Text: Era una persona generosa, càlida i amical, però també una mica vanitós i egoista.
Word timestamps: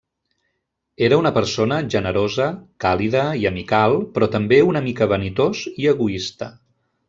Era 1.07 1.19
una 1.23 1.31
persona 1.35 1.77
generosa, 1.95 2.47
càlida 2.85 3.27
i 3.43 3.47
amical, 3.53 4.01
però 4.17 4.33
també 4.39 4.61
una 4.73 4.85
mica 4.89 5.11
vanitós 5.15 5.63
i 5.85 5.91
egoista. 5.97 6.53